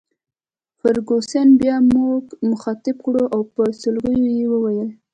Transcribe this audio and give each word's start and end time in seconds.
فرګوسن 0.79 1.47
بیا 1.61 1.75
موږ 1.95 2.23
مخاطب 2.49 2.95
کړو 3.05 3.23
او 3.35 3.41
په 3.53 3.61
سلګیو 3.81 4.25
یې 4.37 4.45
وویل. 4.49 4.89